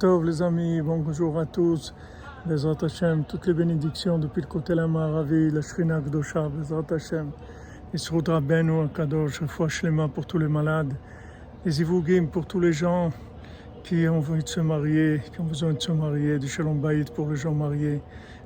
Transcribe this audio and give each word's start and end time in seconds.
Tov 0.00 0.24
les 0.24 0.42
amis, 0.42 0.80
bonjour 0.82 1.38
à 1.38 1.46
tous. 1.46 1.94
Bezrat 2.44 2.76
Hashem, 2.82 3.22
toutes 3.22 3.46
les 3.46 3.54
bénédictions 3.54 4.18
depuis 4.18 4.42
le 4.42 4.48
côté 4.48 4.74
la 4.74 4.88
Maravi, 4.88 5.52
la 5.52 5.62
Shrina 5.62 6.00
Gdosha, 6.00 6.48
Bezrat 6.48 6.92
Hashem. 6.92 7.30
Yisrout 7.94 8.26
Rabbeinu 8.26 8.86
Akadosh, 8.86 9.40
Refoua 9.40 9.68
Shlema 9.68 10.08
pour 10.08 10.26
tous 10.26 10.38
les 10.38 10.48
malades. 10.48 10.92
Les 11.64 11.80
Ivougim 11.80 12.26
pour 12.26 12.46
tous 12.46 12.58
les 12.58 12.72
gens 12.72 13.10
qui 13.84 14.08
ont 14.08 14.18
envie 14.18 14.42
de 14.42 14.48
se 14.48 14.60
marier, 14.60 15.22
qui 15.32 15.40
ont 15.40 15.44
besoin 15.44 15.72
de 15.72 15.80
se 15.80 15.92
marier, 15.92 16.40
du 16.40 16.48
Shalom 16.48 16.80
Bayit 16.80 17.12
pour 17.14 17.30
les 17.30 17.36
gens 17.36 17.54
mariés, 17.54 18.02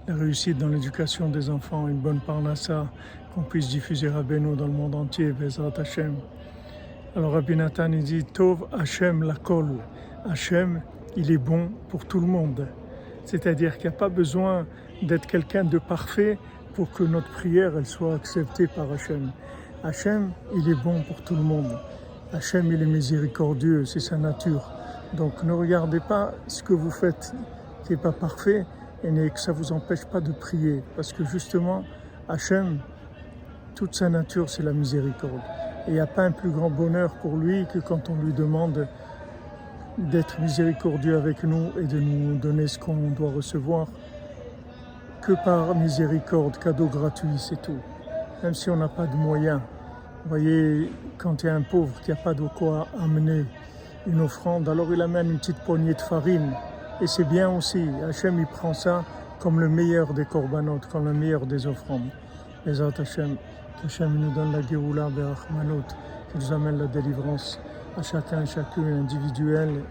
la 0.07 0.15
réussite 0.15 0.59
dans 0.59 0.69
l'éducation 0.69 1.31
des 1.31 1.49
enfants, 1.49 1.89
une 1.89 2.01
bonne 2.01 2.21
parnassa, 2.21 2.87
qu'on 3.35 3.43
puisse 3.43 3.71
diffuser 3.71 4.11
Rabbeinu 4.11 4.57
dans 4.57 4.67
le 4.67 4.73
monde 4.73 4.95
entier, 4.95 5.33
Bezrat 5.33 5.73
Hashem. 5.79 6.17
Alors 7.17 7.33
Rabbi 7.33 7.57
Nathan 7.57 7.89
dit 7.89 8.25
Tov 8.25 8.67
Hashem 8.73 9.23
Lakol. 9.23 9.79
Hachem, 10.25 10.83
il 11.17 11.33
est 11.33 11.39
bon 11.39 11.71
pour 11.89 12.05
tout 12.05 12.21
le 12.21 12.29
monde. 12.29 12.69
C'est-à-dire 13.25 13.77
qu'il 13.77 13.91
n'y 13.91 13.97
a 13.97 13.99
pas 13.99 14.09
besoin 14.09 14.67
d'être 15.03 15.27
quelqu'un 15.27 15.65
de 15.65 15.79
parfait 15.79 16.39
pour 16.75 16.93
que 16.93 17.03
notre 17.03 17.29
prière 17.31 17.73
elle 17.77 17.87
soit 17.87 18.15
acceptée 18.15 18.69
par 18.69 18.91
Hachem. 18.93 19.33
Hachem, 19.83 20.31
il 20.55 20.69
est 20.69 20.81
bon 20.81 21.03
pour 21.03 21.23
tout 21.23 21.35
le 21.35 21.43
monde. 21.43 21.77
Hachem, 22.33 22.71
il 22.73 22.81
est 22.83 22.87
miséricordieux, 22.87 23.85
c'est 23.85 24.01
sa 24.01 24.17
nature. 24.17 24.71
Donc 25.15 25.43
ne 25.43 25.53
regardez 25.53 25.99
pas 25.99 26.33
ce 26.47 26.63
que 26.63 26.73
vous 26.73 26.93
faites 26.93 27.35
qui 27.85 27.93
n'est 27.93 27.99
pas 27.99 28.13
parfait 28.13 28.65
et 29.03 29.09
que 29.09 29.41
ça 29.41 29.51
ne 29.51 29.57
vous 29.57 29.73
empêche 29.73 30.05
pas 30.05 30.21
de 30.21 30.31
prier. 30.31 30.85
Parce 30.95 31.13
que 31.13 31.25
justement, 31.25 31.83
Hachem, 32.29 32.79
toute 33.75 33.97
sa 33.97 34.09
nature, 34.09 34.49
c'est 34.49 34.63
la 34.63 34.73
miséricorde. 34.73 35.43
Et 35.89 35.91
il 35.91 35.95
n'y 35.95 36.01
a 36.01 36.07
pas 36.07 36.23
un 36.23 36.31
plus 36.31 36.51
grand 36.51 36.71
bonheur 36.71 37.13
pour 37.15 37.37
lui 37.37 37.67
que 37.73 37.81
quand 37.81 38.09
on 38.09 38.15
lui 38.23 38.33
demande 38.33 38.87
d'être 39.99 40.41
miséricordieux 40.41 41.17
avec 41.17 41.45
nous 41.45 41.71
et 41.79 41.85
de 41.85 42.01
nous 42.01 42.37
donner 42.37 42.67
ce 42.67 42.79
qu'on 42.79 43.11
doit 43.11 43.31
recevoir 43.31 43.89
que 45.23 45.33
par 45.45 45.75
miséricorde, 45.75 46.59
cadeau 46.59 46.87
gratuit, 46.87 47.39
c'est 47.39 47.61
tout. 47.63 47.79
Même 48.43 48.55
si 48.55 48.71
on 48.71 48.77
n'a 48.77 48.89
pas 48.89 49.07
de 49.07 49.15
moyens. 49.15 49.61
Vous 50.25 50.31
voyez, 50.31 50.93
quand 51.17 51.43
il 51.43 51.47
y 51.47 51.49
a 51.49 51.55
un 51.55 51.63
pauvre 51.63 52.01
qui 52.01 52.11
n'a 52.11 52.17
pas 52.17 52.35
de 52.35 52.43
quoi 52.43 52.89
amener 53.01 53.45
une 54.07 54.21
offrande, 54.21 54.69
alors 54.69 54.93
il 54.93 55.01
amène 55.01 55.31
une 55.31 55.39
petite 55.39 55.59
poignée 55.59 55.95
de 55.95 56.01
farine. 56.01 56.53
Et 57.01 57.07
c'est 57.07 57.25
bien 57.25 57.49
aussi. 57.51 57.89
Hachem, 58.09 58.41
il 58.41 58.47
prend 58.47 58.75
ça 58.75 59.05
comme 59.39 59.61
le 59.61 59.69
meilleur 59.69 60.13
des 60.13 60.25
corbanotes, 60.25 60.87
comme 60.87 61.05
le 61.05 61.13
meilleur 61.13 61.47
des 61.47 61.67
offrandes. 61.69 62.11
Les 62.67 62.81
Hachem, 62.81 63.37
Hachem 63.85 64.15
nous 64.15 64.33
donne 64.35 64.53
la 64.53 64.63
Géoula, 64.63 65.09
Berachmanot, 65.09 65.83
qui 66.33 66.39
nous 66.39 66.53
amène 66.53 66.79
la 66.79 66.87
délivrance 66.87 67.61
à 67.97 68.03
chacun, 68.03 68.45
chacune, 68.45 68.85
individuel 68.85 69.83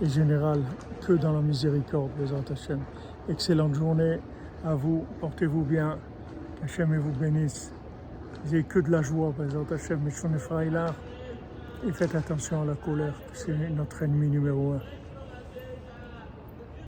et 0.00 0.08
général, 0.08 0.60
que 1.06 1.12
dans 1.12 1.32
la 1.32 1.40
miséricorde, 1.40 2.10
les 2.18 2.32
Hachem. 2.32 2.80
Excellente 3.28 3.74
journée 3.74 4.18
à 4.64 4.74
vous, 4.74 5.04
portez-vous 5.20 5.62
bien, 5.62 5.98
Hachem 6.64 6.96
vous 6.96 7.12
bénisse. 7.18 7.72
N'ayez 8.46 8.64
que 8.64 8.78
de 8.78 8.90
la 8.90 9.02
joie, 9.02 9.34
les 9.38 9.74
Hachem, 9.74 10.00
et 11.86 11.92
faites 11.92 12.14
attention 12.14 12.62
à 12.62 12.64
la 12.66 12.74
colère, 12.74 13.14
c'est 13.32 13.56
notre 13.70 14.02
ennemi 14.02 14.28
numéro 14.28 14.72
un. 14.72 14.80